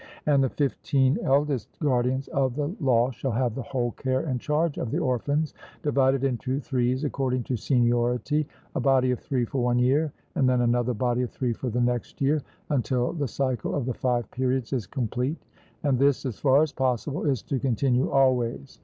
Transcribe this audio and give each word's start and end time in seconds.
And 0.25 0.43
the 0.43 0.49
fifteen 0.49 1.19
eldest 1.21 1.77
guardians 1.79 2.27
of 2.29 2.55
the 2.55 2.75
law 2.79 3.11
shall 3.11 3.33
have 3.33 3.53
the 3.53 3.61
whole 3.61 3.91
care 3.91 4.21
and 4.21 4.41
charge 4.41 4.79
of 4.79 4.89
the 4.89 4.97
orphans, 4.97 5.53
divided 5.83 6.23
into 6.23 6.59
threes 6.59 7.03
according 7.03 7.43
to 7.43 7.55
seniority 7.55 8.47
a 8.73 8.79
body 8.79 9.11
of 9.11 9.19
three 9.19 9.45
for 9.45 9.61
one 9.61 9.77
year, 9.77 10.11
and 10.33 10.49
then 10.49 10.61
another 10.61 10.95
body 10.95 11.21
of 11.21 11.29
three 11.29 11.53
for 11.53 11.69
the 11.69 11.79
next 11.81 12.19
year, 12.19 12.41
until 12.71 13.13
the 13.13 13.27
cycle 13.27 13.75
of 13.75 13.85
the 13.85 13.93
five 13.93 14.31
periods 14.31 14.73
is 14.73 14.87
complete; 14.87 15.37
and 15.83 15.99
this, 15.99 16.25
as 16.25 16.39
far 16.39 16.63
as 16.63 16.71
possible, 16.73 17.27
is 17.27 17.43
to 17.43 17.59
continue 17.59 18.09
always. 18.09 18.79